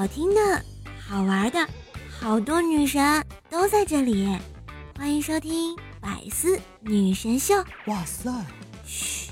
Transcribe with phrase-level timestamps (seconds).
[0.00, 0.64] 好听的、
[0.98, 1.58] 好玩的，
[2.08, 4.34] 好多女神都在这里，
[4.96, 7.54] 欢迎收听百思女神秀。
[7.84, 8.30] 哇塞！
[8.82, 9.30] 嘘，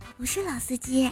[0.00, 1.08] 我不是老司机。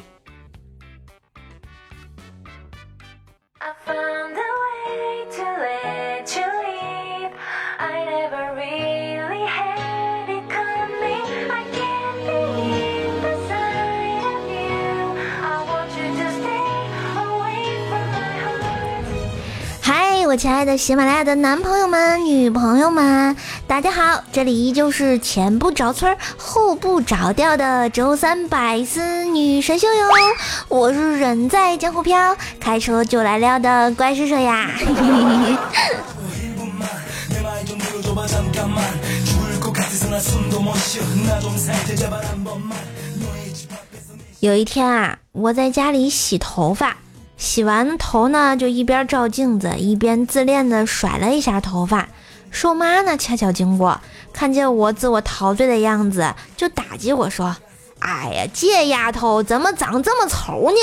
[20.37, 23.35] 亲爱的喜马拉雅的男朋友们、女朋友们，
[23.67, 24.23] 大家好！
[24.31, 30.09] 这里依旧是前不着村后不着调的周三百思女神秀哟，
[30.69, 34.71] 我是人在江湖飘，开车就来撩的怪叔叔呀！
[44.41, 46.95] 有一天啊，我在家里洗头发。
[47.37, 52.09] 洗完头呢，就一边照镜子，一边自恋的甩了一下头发。
[52.51, 54.01] 瘦妈呢，恰巧经过，
[54.33, 57.55] 看见我自我陶醉的样子，就打击我说
[58.01, 60.77] ：“哎呀，这丫头怎么长这么丑呢？”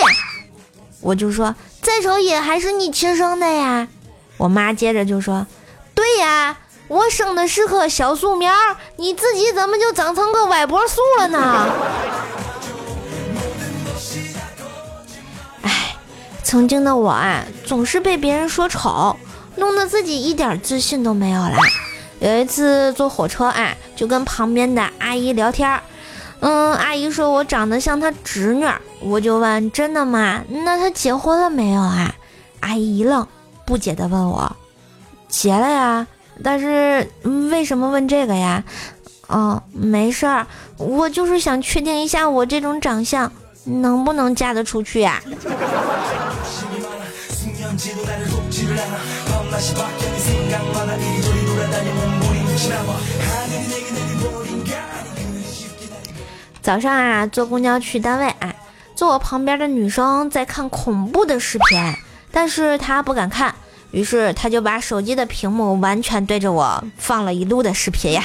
[1.02, 3.88] 我就说：“再丑也还是你亲生的呀。”
[4.38, 5.48] 我妈接着就说
[5.96, 6.58] ：“对呀，
[6.88, 8.54] 我生的是棵小树苗，
[8.98, 11.68] 你自己怎么就长成个歪脖树了呢？”
[16.54, 19.18] 曾经的我啊，总是被别人说丑，
[19.56, 21.56] 弄得自己一点自信都没有了。
[22.20, 25.82] 有一次坐火车啊，就跟旁边的阿姨聊天儿，
[26.42, 28.68] 嗯，阿姨说我长得像她侄女，
[29.00, 30.44] 我就问真的吗？
[30.48, 32.14] 那她结婚了没有啊？
[32.60, 33.28] 阿姨一愣，
[33.66, 34.56] 不解地问我，
[35.28, 36.06] 结了呀，
[36.44, 37.10] 但是
[37.50, 38.64] 为什么问这个呀？
[39.26, 40.46] 哦，没事儿，
[40.78, 43.32] 我就是想确定一下我这种长相
[43.66, 45.22] 能不能嫁得出去呀。
[56.62, 58.54] 早上啊，坐公交去单位，啊，
[58.96, 61.94] 坐我旁边的女生在看恐怖的视频，
[62.32, 63.54] 但是她不敢看，
[63.92, 68.24] 于是她就把手机的屏幕完全对着我放了一路的视频呀。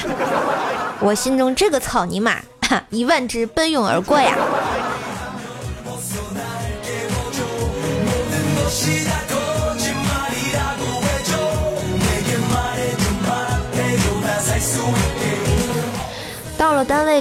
[1.01, 2.37] 我心中这个草泥马，
[2.89, 4.37] 一万只奔涌而过呀。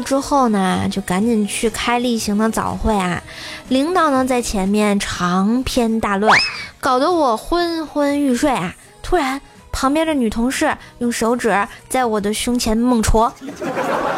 [0.00, 3.22] 之后呢，就赶紧去开例行的早会啊。
[3.68, 6.32] 领导呢在前面长篇大论，
[6.80, 8.74] 搞得我昏昏欲睡啊。
[9.02, 9.40] 突然，
[9.72, 13.32] 旁边的女同事用手指在我的胸前猛戳，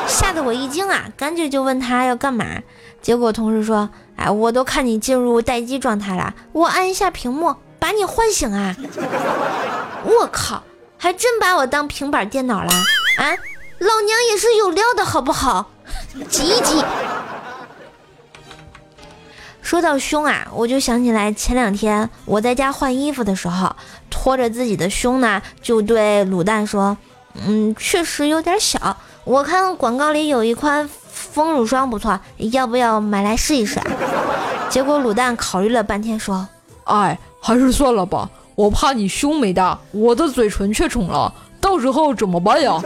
[0.07, 2.45] 吓得我一惊啊，赶紧就问他要干嘛。
[3.01, 8.77] 结果同事说：“哎，我都看你进入待机状态了，我按一下屏幕把你唤醒啊。”
[10.05, 10.63] 我靠，
[10.99, 12.71] 还真把我当平板电脑了
[13.19, 13.37] 啊！
[13.81, 15.71] 老娘也是有料的，好不好？
[16.29, 16.85] 挤一挤。
[19.63, 23.75] 说到胸啊，我就想起来前两天我在家换衣服的时候，
[24.11, 26.97] 拖着自己的胸呢，就对卤蛋说
[27.47, 28.97] ：“嗯，确实有点小。
[29.25, 32.21] 我看广告里有一款丰乳霜不错，
[32.53, 33.81] 要不要买来试一试？”
[34.69, 36.47] 结果卤蛋考虑了半天说
[36.85, 42.79] ：“哎，还是算了吧，我怕你胸没大，我的嘴唇却肿了，到时候怎么办呀？”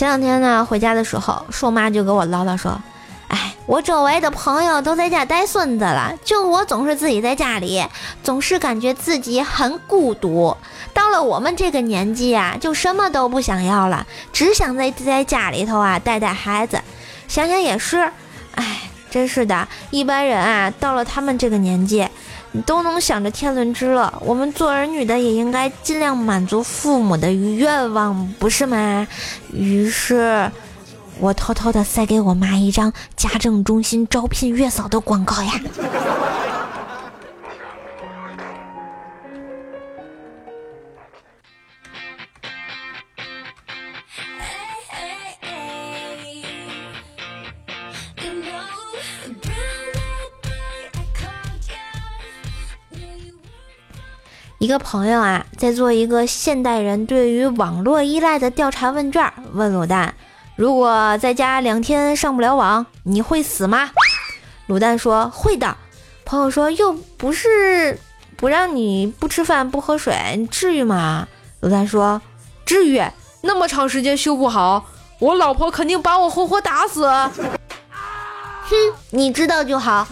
[0.00, 2.80] 前两天呢，回家的时候，硕妈就给我唠叨说
[3.28, 7.84] ：“哎，我周围的朋友都在家带孙子了，就我总是自己在家里，
[8.22, 10.56] 总是感觉自己很孤独。
[10.94, 16.80] 到了我们这个年纪啊，就什么都不想要了，只想在在家里头啊带带孩子。
[17.28, 18.10] 想想也是，
[18.54, 22.08] 哎，真是的，一般人啊，到了他们这个年纪。”
[22.52, 29.06] 你都能想着天伦之乐，我们做儿女的也应该尽量满足父母的愿望，不是吗？
[29.52, 30.50] 于是，
[31.20, 35.60] 我偷偷的塞给我妈一张家政中心招聘月嫂的广告呀。
[54.60, 60.14] 一个朋友啊，在做一个现代人对于网络依赖的调查问卷，问卤蛋：
[60.54, 63.90] 如果在家两天上不了网，你会死吗？
[64.68, 65.74] 卤蛋说会的。
[66.26, 67.98] 朋友说又不是
[68.36, 71.26] 不让你不吃饭不喝水，至于吗？
[71.62, 72.20] 卤蛋说
[72.66, 73.02] 至于，
[73.40, 74.84] 那么长时间修不好，
[75.20, 77.06] 我老婆肯定把我活活打死。
[77.08, 78.76] 哼，
[79.08, 80.06] 你知道就好。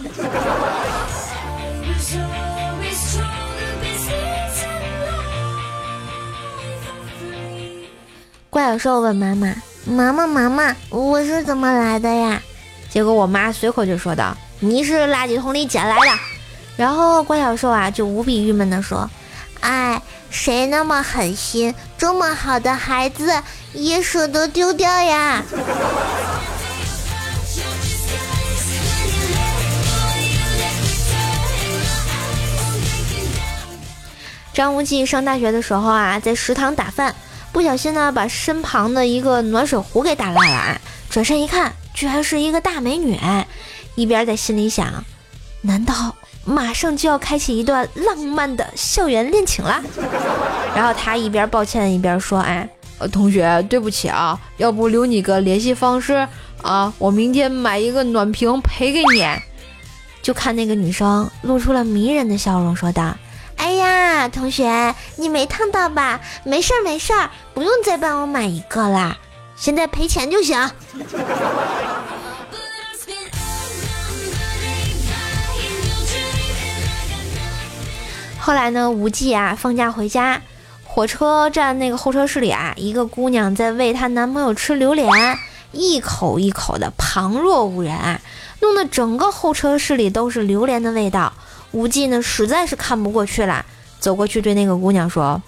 [8.59, 9.55] 怪小兽问妈妈
[9.87, 12.41] ：“妈妈，妈妈，我是怎么来的呀？”
[12.91, 16.11] 结果我妈随口就说道：“你是垃圾桶里捡来的。”
[16.75, 19.09] 然后怪小兽啊就无比郁闷地说
[19.63, 23.31] ：“哎，谁那么狠心，这么好的孩子
[23.71, 25.41] 也舍得丢掉呀？”
[34.51, 37.15] 张无忌上大学的时候啊，在食堂打饭，
[37.51, 40.81] 不小心呢把身旁的一个暖水壶给打烂了。
[41.09, 43.19] 转身一看，居然是一个大美女，
[43.95, 45.03] 一边在心里想：
[45.61, 46.15] 难道
[46.45, 49.81] 马上就要开启一段浪漫的校园恋情了？
[50.75, 52.69] 然后他一边抱歉一边说：“哎，
[53.11, 56.27] 同学，对不起啊，要不留你个联系方式
[56.61, 56.93] 啊？
[56.97, 59.25] 我明天买一个暖瓶赔给你。”
[60.21, 63.15] 就看那个女生露出了迷人的笑容，说道。
[63.59, 66.21] 哎呀，同学，你没烫到吧？
[66.45, 69.17] 没事儿，没事儿，不用再帮我买一个啦，
[69.57, 70.57] 现在赔钱就行。
[78.39, 80.41] 后来呢，无忌啊放假回家，
[80.85, 85.37] 火车站那个候车室里啊，一个姑娘在喂她男朋友吃榴莲，
[85.73, 88.21] 一口一口的旁若无人啊，
[88.61, 91.33] 弄得整个候车室里都是榴莲的味道。
[91.71, 93.65] 无忌呢，实在是看不过去了，
[93.99, 95.41] 走过去对那个姑娘说：“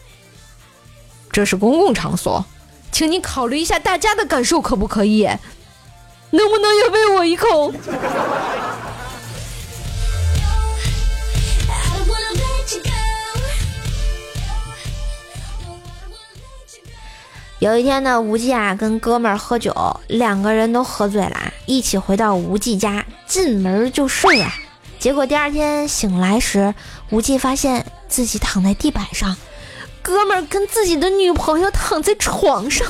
[1.32, 2.46] 这是公共场所，
[2.92, 5.28] 请你考虑一下大家的感受，可不可以？
[6.30, 7.74] 能不能也喂我一口？”
[17.60, 19.72] 有一天呢，无忌啊跟哥们儿喝酒，
[20.08, 24.52] 两个人都喝醉了，一起回到无忌家，进门就睡呀。
[25.02, 26.76] 结果第二天醒来时，
[27.10, 29.36] 无忌发现自己躺在地板上，
[30.04, 32.88] 哥们儿跟自己的女朋友躺在床上。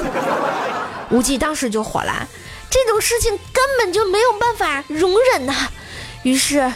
[1.09, 2.27] 无忌当时就火了，
[2.69, 5.55] 这种事情根本就没有办法容忍呐。
[6.23, 6.69] 于是，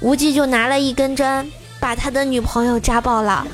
[0.00, 1.48] 无忌就拿了一根针，
[1.78, 3.46] 把他的女朋友扎爆了。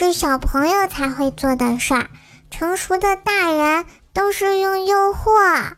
[0.00, 2.08] 是小朋友才会做的事儿，
[2.50, 5.76] 成熟的大人都是用诱惑。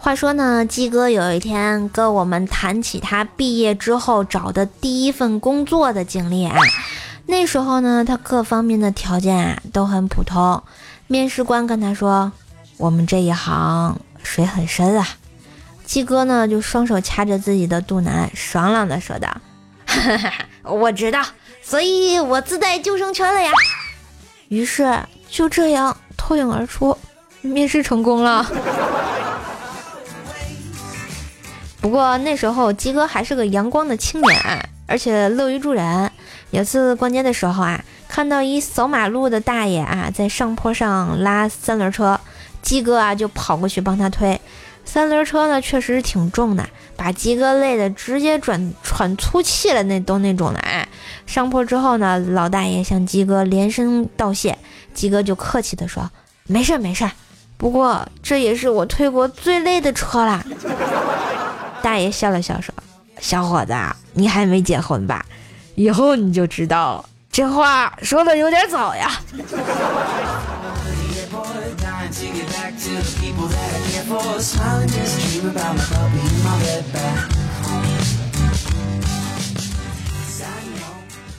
[0.00, 6.56] 话说呢，鸡哥有一天跟我们谈起他毕业之后找的第一份工作的经历啊。
[7.26, 10.62] 那时候呢，他各方面的条件啊都很普通。
[11.08, 12.30] 面试官跟他说
[12.78, 15.06] ：“我们这一行水很深啊。”
[15.84, 19.28] 鸡哥呢就双手掐着自己的肚腩，爽朗的说道
[19.84, 21.22] ：“哈哈，我知道，
[21.60, 23.50] 所以我自带救生圈了呀。”
[24.48, 24.96] 于是
[25.28, 26.96] 就这样脱颖而出，
[27.42, 28.46] 面试成功了。
[31.80, 36.10] 不过那时候鸡哥还是个阳光的青年啊，而且乐于助人。
[36.50, 42.18] 有次逛街的时候啊，看到一扫马路的大爷啊，在上坡上拉三轮车，
[42.62, 44.40] 鸡哥啊就跑过去帮他推。
[44.84, 50.58] 三轮车呢确实是挺重的，把鸡哥累得直接转喘粗气了，那都那种的。
[50.60, 50.88] 啊，
[51.26, 54.56] 上坡之后呢，老大爷向鸡哥连声道谢，
[54.94, 56.10] 鸡哥就客气的说
[56.48, 57.08] ：“没事没事，
[57.58, 60.42] 不过这也是我推过最累的车啦。”
[61.88, 62.74] 大爷笑了笑说
[63.18, 63.74] ：“小伙子，
[64.12, 65.24] 你还没结婚吧？
[65.74, 67.02] 以后你就知道，
[67.32, 69.10] 这话说的有点早呀。”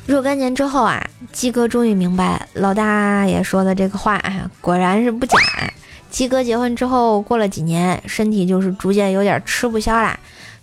[0.07, 5.37] 若干年之后啊，鸡哥终于明白老大爷说的这个话啊，果然是不假。
[6.09, 10.19] 鸡哥结婚之后，过了几年，身体就是逐渐有点吃不消啦。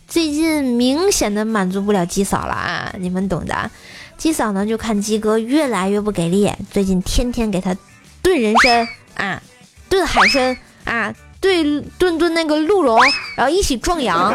[0.08, 3.70] 最近明显的满足不了鸡嫂了啊，你们懂的。
[4.16, 7.76] 鸡嫂呢，就看鸡哥越来越不给力，最近天天给他
[8.22, 9.42] 炖人参啊，
[9.88, 12.98] 炖海参啊，炖炖炖那个鹿茸，
[13.36, 14.32] 然后一起壮阳。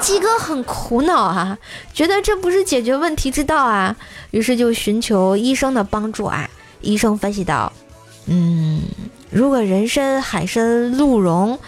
[0.00, 1.58] 鸡哥很苦恼啊，
[1.94, 3.96] 觉得这不是解决问题之道啊，
[4.30, 6.48] 于是就寻求医生的帮助啊。
[6.82, 7.72] 医生分析道
[8.26, 8.82] ：“嗯，
[9.30, 11.58] 如果人参、海参、鹿茸。”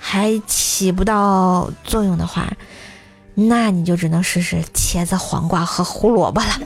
[0.00, 2.48] 还起不到作用的话，
[3.40, 6.58] 那你就只能试试茄子、黄瓜和胡萝卜了。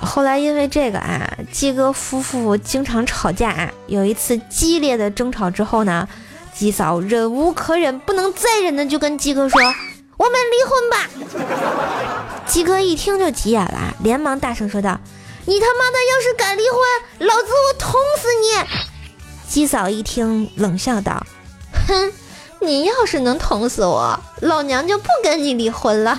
[0.00, 3.70] 后来因为这个啊，鸡哥夫妇经常吵架。
[3.86, 6.08] 有一次激烈的争吵之后呢，
[6.54, 9.60] 鸡嫂忍无可忍，不能再忍的就跟鸡哥说
[10.16, 12.40] ：“我们离婚吧。
[12.48, 14.98] ”鸡哥一听就急眼了，连忙大声说道
[15.44, 18.64] ：“你他妈的要是敢离婚，老子我捅死你！”
[19.46, 21.26] 鸡嫂一听冷笑道
[21.86, 22.12] ：“哼，
[22.60, 26.18] 你要是能捅死我，老娘就不跟你离婚了。”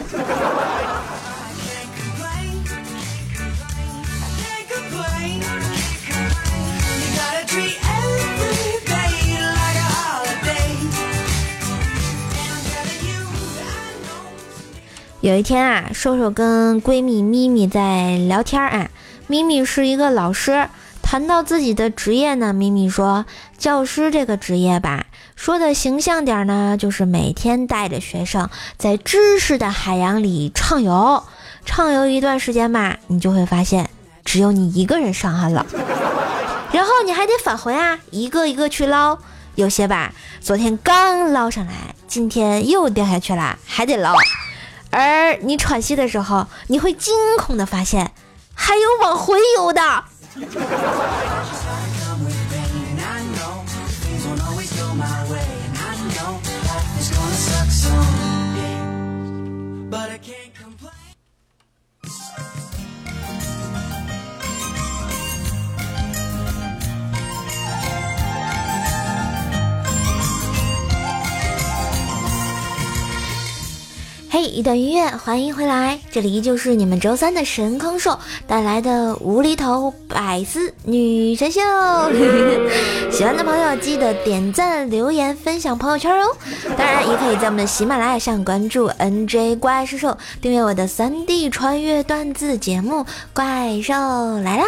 [15.21, 18.89] 有一天啊，瘦瘦跟闺蜜咪咪在聊天啊。
[19.27, 20.69] 咪咪是一个老师，
[21.01, 23.25] 谈到自己的职业呢，咪咪说
[23.59, 25.07] ：“教师这个职业吧，
[25.39, 31.23] 说的形象点呢，就是每天带着学生在知识的海洋里畅游。
[31.65, 33.89] 畅游一段时间吧，你就会发现
[34.25, 35.65] 只有你一个人上岸了，
[36.73, 39.17] 然后你还得返回啊，一个一个去捞。
[39.55, 44.13] 有些吧，昨天刚捞上来，今天又掉下去了，还得捞。”
[44.91, 48.11] 而你喘息的时候，你会惊恐的发现，
[48.53, 50.03] 还有往回游的。
[59.89, 60.48] but I can't
[74.31, 81.59] 嘿，一段音乐，欢迎回来，这里依旧是你们周三的神坑兽带来的无厘头百思女神秀。
[83.11, 86.27] 喜欢的朋友记得点赞、留言、分享朋友圈哦。
[86.77, 93.01] 当然，也可以在我们的喜马拉雅上关注 NJ 怪兽兽，订阅我的三 D 穿越段子节目
[93.33, 93.93] 《怪兽
[94.41, 94.65] 来啦》。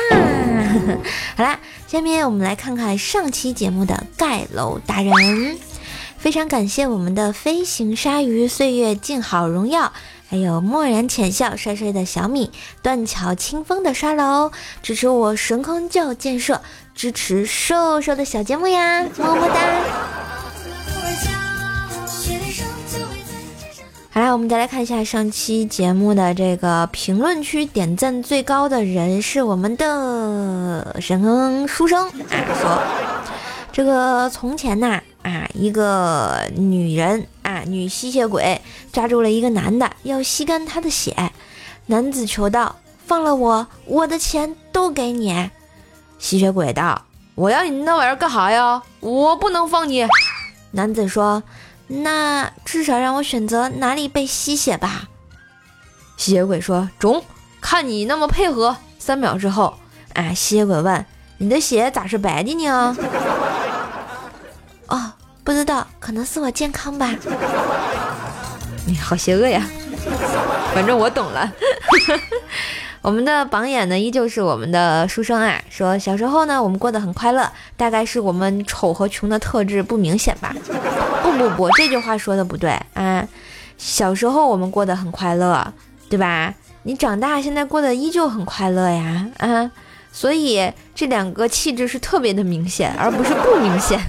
[1.37, 5.55] 好啦，下面我们来看看上期节目的盖楼达人。
[6.21, 9.91] 非常感谢我们的飞行鲨鱼、岁月静好荣耀，
[10.29, 12.51] 还有漠然浅笑、帅帅的小米、
[12.83, 14.51] 断桥清风的刷楼，
[14.83, 16.61] 支持我神坑教建设，
[16.93, 19.81] 支持瘦瘦的小节目呀，么么哒！
[24.11, 32.13] 好啦，我们再来看一下上期节目的这个评论区，点赞最高的人是我们的神坑书生啊，
[32.61, 32.79] 说
[33.71, 34.87] 这个从前呐。
[34.87, 38.61] 啊，啊一个女人啊，女吸血鬼
[38.91, 41.31] 抓住了一个男的，要吸干他的血。
[41.87, 45.49] 男子求道：“放了我，我的钱都给你。”
[46.17, 47.03] 吸血鬼道
[47.35, 48.81] ：“我要你那玩意儿干啥呀？
[48.99, 50.05] 我不能放你。”
[50.71, 51.43] 男子说
[51.87, 55.09] ：“那至少让我选择哪里被吸血吧。”
[56.17, 57.23] 吸血鬼说：“中，
[57.59, 59.75] 看你那么配合。”三秒之后，
[60.13, 61.05] 啊，吸血鬼问
[61.39, 62.95] ：“你的血咋是白的呢？”
[65.43, 67.13] 不知道，可能是我健康吧。
[68.85, 69.65] 你好邪恶呀！
[70.73, 71.51] 反正我懂了。
[73.01, 75.59] 我们的榜眼呢，依旧是我们的书生啊。
[75.69, 80.55] 说小时候呢，我们过得很快乐，大概是我们丑和穷的特质不明显吧？
[81.23, 83.27] 不不不，这句话说的不对啊。
[83.77, 85.73] 小时候我们过得很快乐，
[86.09, 86.53] 对吧？
[86.83, 89.71] 你长大现在过得依旧很快乐呀，啊。
[90.13, 93.99] 所以这两个气质是特别的明显，而不是不明显。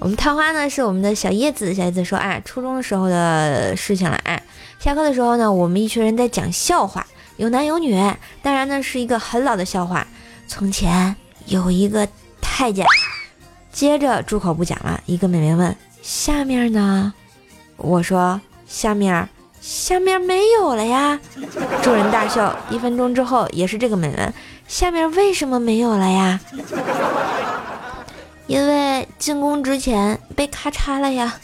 [0.00, 4.40] 我们探花呢是我们的小叶子，小叶子说啊，初中的时候的事情了啊。
[4.78, 7.94] 下课的时候呢，我们一群人在讲笑话，有男有女，
[8.42, 10.06] 当然呢是一个很老的笑话。
[10.46, 12.06] 从前有一个
[12.40, 12.86] 太监，
[13.72, 15.00] 接着住口不讲了。
[15.06, 17.14] 一个美眉问：“下面呢？”
[17.78, 19.26] 我说：“下面，
[19.60, 21.18] 下面没有了呀。”
[21.82, 22.54] 众人大笑。
[22.68, 24.34] 一分钟之后，也是这个美问
[24.68, 26.38] ：“下面为什么没有了呀？”
[28.54, 31.34] 因为进宫之前被咔嚓了呀。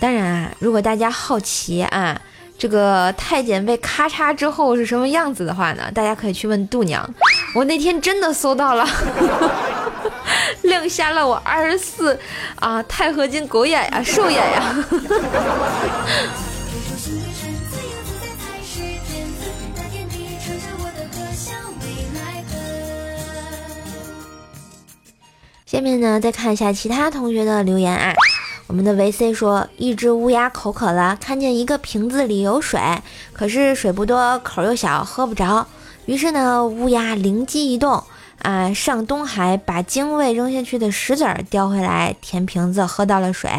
[0.00, 2.20] 当然啊，如果大家好奇啊，
[2.58, 7.08] 这个太监被咔嚓之后是什么样子的话呢，大家可以去问度娘。
[7.54, 8.84] 我那天真的搜到了，
[10.62, 12.18] 亮瞎了我二十四
[12.56, 14.74] 啊钛合金狗眼呀，兽眼呀。
[25.70, 28.14] 下面呢，再看一下其他同学的留言啊。
[28.68, 32.80] 我们的维 C 说，一只乌鸦口渴了，看见一个瓶子里有水，
[33.34, 35.66] 可是水不多，口又小，喝不着。
[36.06, 38.02] 于是呢，乌鸦灵机一动，
[38.42, 43.50] 啊，上东海把精卫扔下去的石子儿叼回来，填瓶子，喝到了水。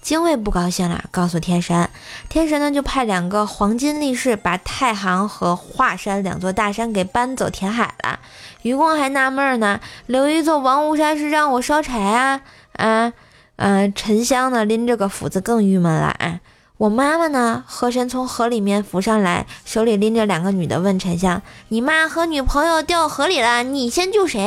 [0.00, 1.88] 精卫不高兴了，告诉天神，
[2.28, 8.20] 天神呢就派两个黄金力士把太行和华山两座大山给搬走填海了。
[8.62, 12.42] 愚公还纳闷呢，留一座王屋山是让我烧柴啊？
[12.74, 13.12] 啊？
[13.56, 16.06] 嗯，沉香呢拎着个斧子更郁闷了。
[16.06, 16.40] 啊，
[16.78, 17.64] 我妈妈呢？
[17.66, 24.46] 河神从河里面浮上来，手里拎着两个女的，问沉香：“你妈和女朋友掉河里了，你先救谁？”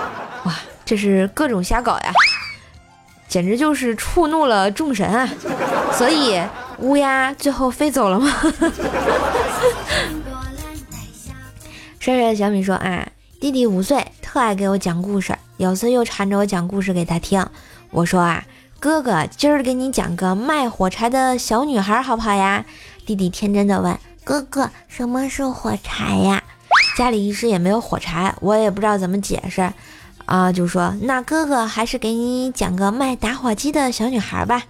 [0.46, 2.12] 哇，这是各种瞎搞呀，
[3.26, 5.28] 简直就是触怒了众神啊！
[5.92, 6.40] 所以
[6.78, 8.32] 乌鸦最后飞走了吗？
[11.98, 13.08] 帅帅的小米说：“啊，
[13.40, 17.44] 弟弟五岁，特爱给我讲故事，有次又缠着我讲故事给他听。”
[17.90, 18.44] 我说啊，
[18.80, 22.64] 哥哥，今儿给你讲个卖火柴的小女孩，好不好呀？
[23.04, 26.40] 弟弟天真的问：“哥哥，什么是火柴呀？”
[26.96, 29.72] 家里一时也没有火柴，我也不知道怎么解释，
[30.26, 34.62] 啊，就说那哥哥还是给你讲个卖打火机的小女孩吧。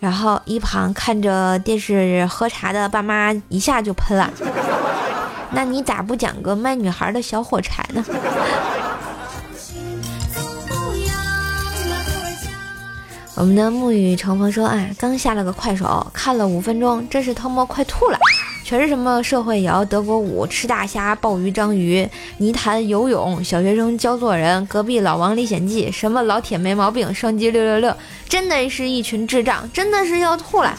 [0.00, 4.28] 然后一旁看着电视喝茶的爸妈一下就喷了
[5.54, 8.04] ：“那你咋不讲个卖女孩的小火柴呢？”
[13.36, 18.18] 我们的沐雨成风说：“啊，刚下了个快手，看了五分钟，真是他妈快吐了，
[18.64, 27.94] 全是什么社会摇、德国舞、吃大虾、鲍鱼、章鱼、泥潭游泳、小学生教做人、隔壁老王历险记、什么老铁没毛病、双击六六六，
[28.26, 30.74] 真的是一群智障，真的是要吐了。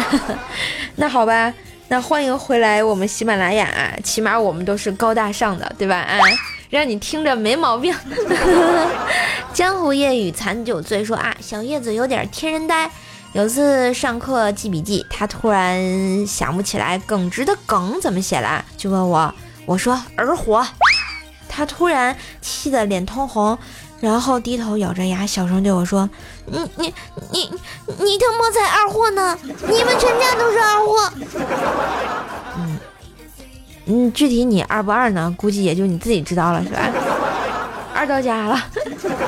[0.96, 1.50] 那好吧，
[1.88, 5.96] 那欢迎回来我们喜马拉雅，起码我们都是高大上的，对吧？
[5.96, 6.18] 啊。”
[6.70, 7.94] 让你听着没毛病。
[9.52, 12.90] 江湖夜雨残酒醉说啊，小叶子有点天然呆。
[13.32, 19.34] 有次上课记笔记，他突然想不起来耿直的耿怎么写了，就问我，
[19.66, 20.66] 我说儿火。
[21.48, 23.58] 他突然气得脸通红，
[24.00, 26.08] 然后低头咬着牙，小声对我说
[26.46, 26.94] ：“你你
[27.32, 27.50] 你
[27.98, 29.36] 你他妈才二货呢！
[29.42, 31.12] 你们全家都是二货。”
[32.56, 32.78] 嗯。
[33.90, 35.34] 嗯，具体你二不二呢？
[35.36, 36.88] 估计也就你自己知道了，是吧？
[37.92, 38.56] 二到家了。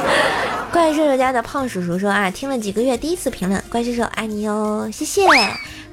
[0.70, 5.26] 怪兽兽家的胖叔叔说啊，听了几个月，第一次评论，怪兽兽爱你哟，谢谢。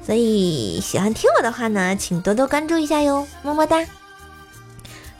[0.06, 3.84] 所以喜欢听我的话呢，请多多关注一下哟，么么哒。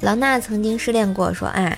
[0.01, 1.77] 老衲曾经失恋过，说啊，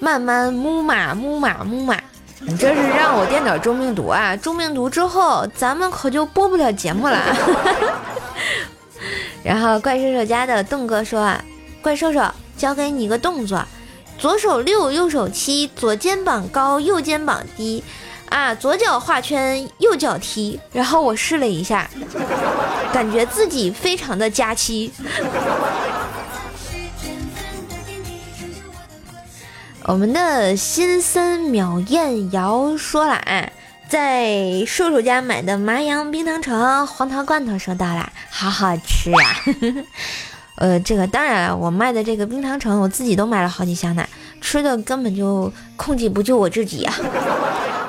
[0.00, 1.96] 慢慢木马木马木马，
[2.40, 4.34] 你这是让我电脑中病毒啊？
[4.34, 7.22] 中病毒之后，咱们可就播不了节目了。
[9.42, 11.44] 然后怪兽兽家的栋哥说啊，
[11.82, 12.22] 怪兽兽
[12.56, 13.64] 教给你一个动作，
[14.18, 17.82] 左手六，右手七，左肩膀高，右肩膀低，
[18.28, 20.60] 啊，左脚画圈，右脚踢。
[20.72, 21.88] 然后我试了一下，
[22.92, 24.92] 感觉自己非常的佳期。
[29.84, 33.50] 我们的新森淼艳瑶说了啊。
[33.90, 39.36] 在叔叔家买的麻阳冰糖橙黄桃罐头收到啦，好好吃呀！
[40.54, 44.06] 呃，这个当然，我卖的这个冰糖橙，我自己都买了好几箱呢，
[44.40, 46.92] 吃的根本就控制不住我自己呀。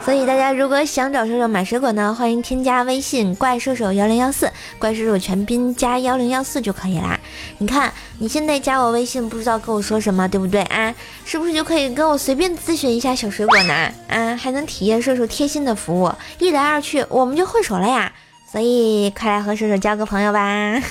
[0.04, 7.20] 所以大家如果想找射手买水果呢，欢迎添加微信怪射手幺零幺四，怪射手全拼加幺零幺四就可以啦。
[7.60, 10.94] 你看你现在加我微信，不知道跟我说什么，对不对啊？
[11.24, 13.74] 是不是就可以跟我随便咨询一下小水果呢？
[14.10, 18.12] 啊，还能体验射手贴心的服务，一来二去我们就混熟了呀。
[18.52, 20.82] 所以快来和射手交个朋友吧。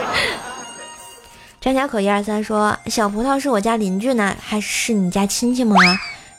[1.58, 5.74] 张小口一二三说，小葡萄是我家邻居呢，还是你家亲戚吗？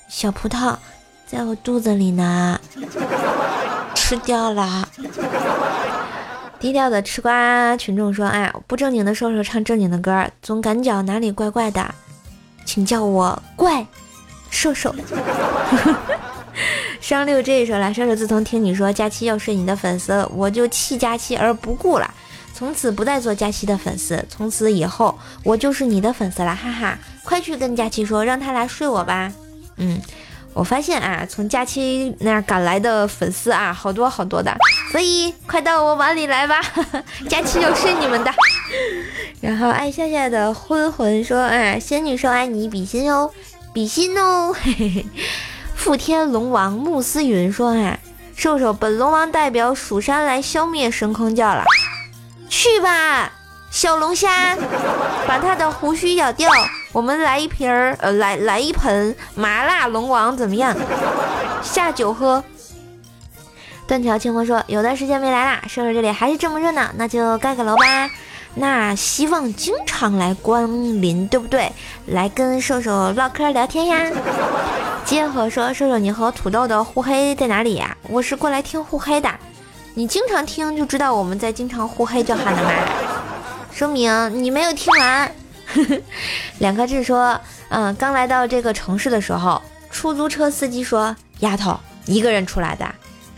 [0.08, 0.78] 小葡萄。
[1.32, 2.60] 在我肚子里呢，
[3.96, 4.86] 吃掉了。
[6.60, 11.96] 低调的吃瓜群众说：“哎，不正经的瘦瘦唱正经的歌，总感觉哪里怪怪的，
[12.66, 13.88] 请叫我怪
[14.50, 14.94] 瘦瘦。
[17.00, 22.14] ”商六 J 说：“来，瘦瘦，自从听你说佳期要睡你的粉丝，我就弃佳期而不顾了，
[22.54, 27.00] 从此不再做佳期的粉丝，从此以后我就是你的粉丝了，哈哈！
[27.24, 29.32] 快去跟佳期说，让他来睡我吧。”
[29.78, 29.98] 嗯。
[30.54, 34.56] 我发现啊，从假期那儿赶来的粉丝啊，好多好多的，
[34.92, 36.62] 所以快到我碗里来吧，
[37.30, 38.32] 假期就是你们的。
[39.40, 43.32] 然后爱笑笑的昏魂说：“哎，仙女说爱你比心哦，
[43.74, 45.06] 比心哦。”嘿嘿
[45.76, 48.00] 富天龙王穆思云说：“哎，
[48.36, 51.64] 瘦瘦，本龙王代表蜀山来消灭神坑教了，
[52.50, 53.32] 去吧。”
[53.72, 54.56] 小龙虾，
[55.26, 56.52] 把它的胡须咬掉。
[56.92, 60.76] 我们来一瓶儿，呃，来来一盆麻辣龙王怎么样？
[61.64, 62.44] 下酒喝。
[63.88, 68.10] 断桥清风说：“有段时间没来啦，射手这里还是这么热闹，那就盖个楼吧。
[68.56, 70.68] 那希望经常来光
[71.02, 71.72] 临，对不对？
[72.08, 74.12] 来跟射手唠嗑聊天呀。”
[75.06, 77.96] 结合说：“射手，你和土豆的互黑在哪里呀？
[78.10, 79.30] 我是过来听互黑的。
[79.94, 82.70] 你经常听就知道我们在经常互黑就好了嘛。
[83.74, 85.32] 说明你没有听完。
[86.60, 92.86] ”两颗痣说：“嗯，刚来到这个城市的时候，出租车司机说，丫头一个人出来的。”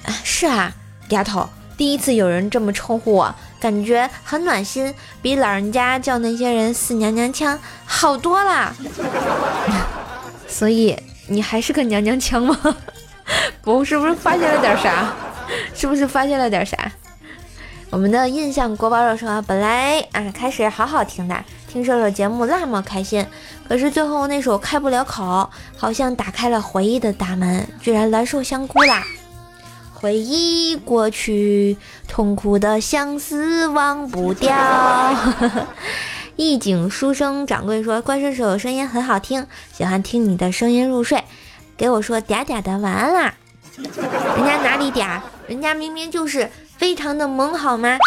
[0.06, 0.74] 啊是啊，
[1.10, 8.74] 丫头，第一次有人这么称呼我，感觉很暖心，比老人家叫那些人死娘娘腔好多啦。
[10.50, 12.58] 所以你还是个娘娘腔吗？
[13.62, 15.14] 不是不是发现了点啥？
[15.74, 16.92] 是不是发现了点啥？
[17.94, 23.24] 我们的印象锅包肉说，本来啊开始好好听的，听瘦瘦节目那么开心，
[23.70, 29.04] 可是最后那首开不了口，好像打开了回忆的大门，居然来首香菇啦。
[29.94, 31.78] 回忆过去，
[32.08, 34.52] 痛苦的相思忘不掉。
[36.36, 41.24] 一景书生掌柜说：“怪叔叔声音很好听，喜欢听你的声音入睡。”
[41.78, 43.36] 给我说嗲嗲的晚安啦。
[43.78, 45.22] 人家哪里嗲？
[45.48, 46.50] 人家明明就是
[46.84, 47.98] 非常的萌，好吗？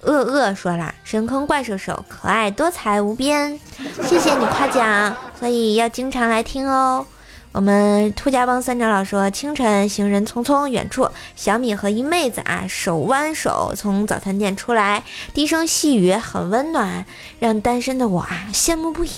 [0.00, 3.60] 恶恶说了：“深坑怪兽手可爱多才无边，
[4.02, 7.04] 谢谢你夸奖，所以要经常来听哦。”
[7.52, 17.04] 我们兔家帮三长老说：清晨行人匆匆，远处小米和一妹子啊手挽手从早餐店出来，低声细语很温暖，
[17.40, 19.10] 让单身的我啊羡慕不已。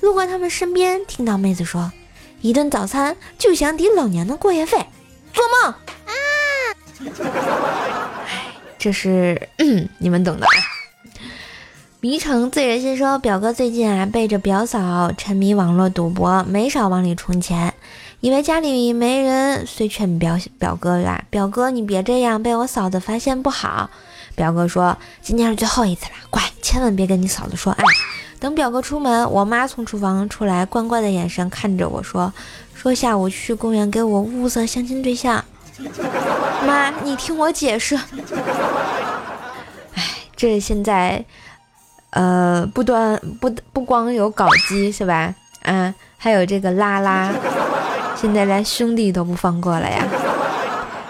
[0.00, 1.90] 路过他们身边，听到妹子说：
[2.42, 4.86] 一顿早餐就想抵老娘的过夜费，
[5.32, 6.12] 做梦啊！
[8.82, 10.46] 哎，这是嗯你们懂的。
[12.00, 17.72] 迷城醉人心说：“表哥最近啊，背着表嫂沉迷网络赌博，没少往里充钱。
[18.18, 23.88] 以为家里没人，遂劝表表哥呀：‘表哥，你别这样，被我嫂子发现不好。’
[24.34, 27.84] 表哥说：‘今天是最后一次了，乖，千万别跟你嫂子说。’哎，
[28.40, 32.34] 等表哥出门，我妈从厨房出来，怪怪的眼神看着我说
[32.74, 35.44] ：‘说下午去公园给我物色相亲对象。’
[36.66, 37.96] 妈，你听我解释。
[39.94, 40.02] 哎，
[40.36, 41.24] 这现在。”
[42.14, 45.34] 呃，不端不不光有搞基是吧？
[45.62, 47.32] 啊，还有这个拉拉，
[48.14, 50.04] 现在连兄弟都不放过了呀！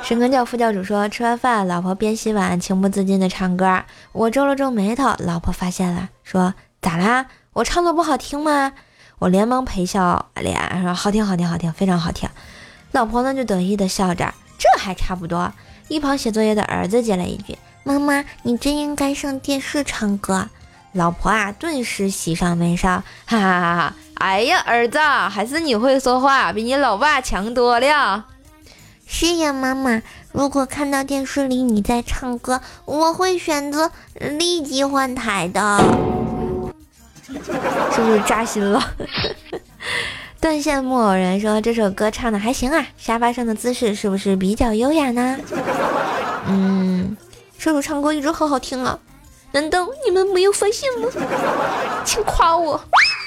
[0.01, 3.83] 神坑教副教主说，吃完饭，老婆边洗碗情不自禁的唱歌，
[4.13, 7.27] 我皱了皱眉头，老婆发现了，说咋啦？
[7.55, 8.71] 我唱的不好听吗？
[9.19, 12.29] 我连忙陪笑脸说好听好听好听，非常好听。
[12.93, 15.53] 老婆呢就得意的笑着，这还差不多。
[15.89, 20.49] 一旁写作业的儿子接了一句，妈妈，你真应该上电视唱歌。
[20.93, 23.95] 老婆啊，顿时喜上眉梢，哈哈哈哈！
[24.15, 28.27] 哎呀，儿子，还是你会说话，比你老爸强多了。
[29.05, 35.83] 是呀，妈妈，如果看到电视里你在唱歌，我会选择立即换台的。
[37.33, 38.81] 是不是扎心了？
[40.43, 45.39] 断线木偶人说这首歌唱的还行啊，沙发上的姿势是不是比较优雅呢？
[46.49, 47.17] 嗯，
[47.57, 48.99] 射手唱歌一直很好听啊。
[49.53, 51.07] 难道你们没有发现吗？
[52.05, 52.83] 请夸我，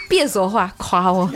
[0.09, 1.31] 别说话，夸我。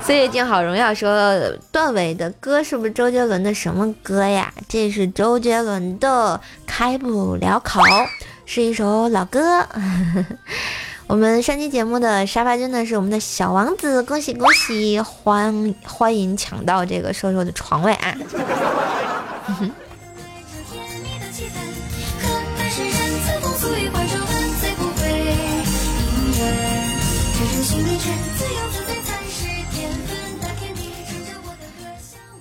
[0.00, 1.36] 岁月静好荣耀说
[1.72, 4.54] 段伟的歌是不是周杰伦的什么歌呀？
[4.68, 7.80] 这是周杰伦的《开不了口》，
[8.46, 9.66] 是一首老歌。
[11.08, 18.14] 我们上期节目的沙发真的是我们的小王子，恭喜恭喜，欢欢迎抢到这个瘦瘦的床位啊！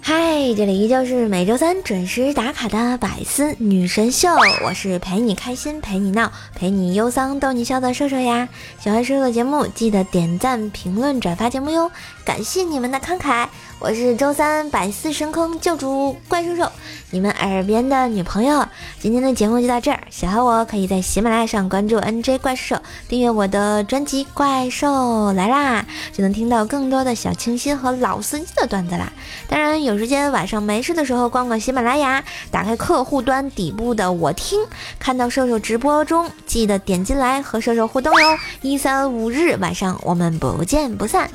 [0.09, 4.29] 嗨，这里依旧是每周三准时打卡的百思女神秀，
[4.63, 8.47] 我是陪你开心、陪你闹、陪你忧伤、逗你笑的瘦瘦呀。
[8.79, 11.91] 喜欢瘦瘦的节目，记得点赞、评论、转发节目哟，
[12.23, 13.49] 感谢你们的慷慨。
[13.79, 16.71] 我是周三百思神坑教主怪兽兽，
[17.11, 18.65] 你们耳边的女朋友。
[18.99, 22.75] 今天的节目就到这儿，喜欢我可以在喜马拉雅上关注 NJ 怪兽，
[23.07, 25.85] 订阅我的专辑《怪兽来啦》，
[26.17, 29.13] 就能听到更多的小清新和老司机的段子啦。
[29.47, 34.59] 当然，有时间晚上没事的时候，逛逛喜马拉雅，打开客户端底部的我听，
[34.97, 38.37] 看到兽兽直播中，记得点进来和兽兽互动哟。
[38.63, 41.29] 一三五日晚上我们不见不散。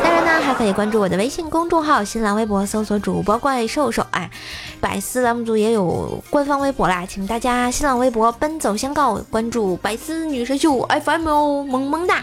[0.00, 1.87] 当然呢，还可以关注我的微信公众号。
[1.88, 4.30] 号新浪微博搜索主播怪兽兽，哎，
[4.78, 12.22] 百思栏目组也有官方微博啦，请大家新浪微博奔走相告，关注百思女神秀 FM 哦，萌萌哒！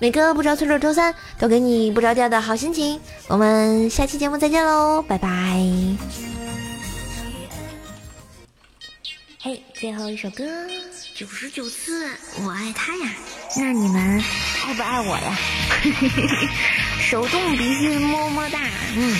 [0.00, 5.28] 每个不着村的周三都给你不着调的好心情，我们下期节目再见喽，拜拜。
[9.40, 10.44] 嘿最后一首歌，
[11.14, 12.10] 九十九次
[12.44, 13.12] 我爱他呀。
[13.58, 14.22] 那你们
[14.66, 15.38] 爱不爱我呀？
[17.00, 18.58] 手动笔记么么哒，
[18.96, 19.16] 嗯，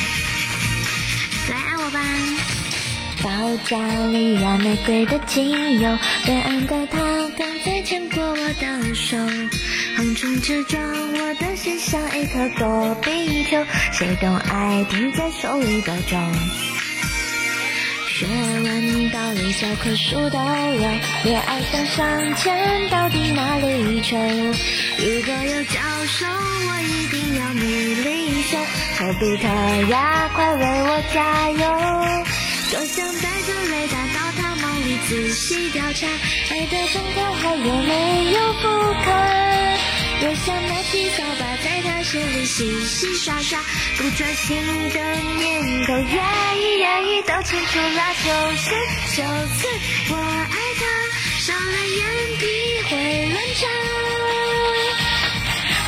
[1.49, 2.01] 来爱我吧。
[3.23, 6.99] 到家里要玫瑰的精油，对岸的他
[7.39, 9.17] 刚才牵过我的手，
[9.97, 16.21] 横冲直撞，我的心像一颗躲避球，谁懂爱停在手里的钟。
[18.19, 20.91] 学问道理，教科书都有，
[21.25, 24.17] 恋爱想上前，到底哪里求？
[24.17, 28.57] 如果有教授，我一定要女领袖，
[28.97, 29.47] 丘比特
[29.91, 31.59] 呀，快为我加油！
[32.71, 38.67] 多想带着雷达到他梦里仔细调查，爱的状态还有没有复
[39.05, 39.13] 刻？
[40.23, 41.23] 又想拿起扫
[42.17, 43.61] 心里洗洗刷刷，
[43.99, 44.57] 不专心
[44.89, 46.03] 的念头，愿
[46.59, 48.71] 意愿意都清楚了，九十
[49.17, 49.23] 九
[49.55, 49.69] 次
[50.09, 50.83] 我爱他，
[51.41, 52.01] 少了眼
[52.39, 52.43] 皮
[52.89, 52.97] 会
[53.33, 53.69] 乱眨，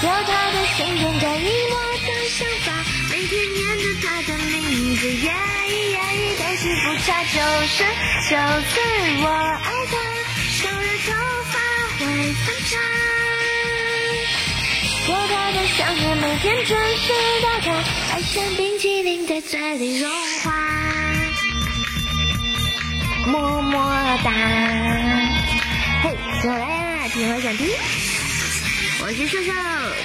[0.03, 2.69] 有他的心跟着你我的想法，
[3.11, 5.33] 每天念着他的名字，愿
[5.71, 7.77] 意愿意都幸福差，九十
[8.29, 8.37] 九
[8.69, 8.71] 次
[9.23, 9.27] 我
[9.64, 9.97] 爱他，
[10.53, 11.09] 少了头
[11.51, 11.55] 发
[11.97, 12.77] 会分叉。
[15.09, 17.73] 有他的想念，每天准时打卡，
[18.12, 20.11] 爱像冰淇淋在嘴里融
[20.42, 20.53] 化，
[23.27, 24.31] 么么哒。
[26.03, 27.66] 嘿，我来啦，听我想听。
[29.01, 29.53] 我是笑笑，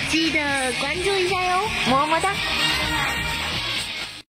[0.09, 2.33] 记得关注一下哟，么么哒。